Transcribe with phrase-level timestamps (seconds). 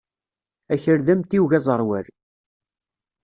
[0.73, 2.07] Akal d amtiweg aẓerwal.